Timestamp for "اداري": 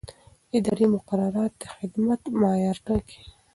0.57-0.85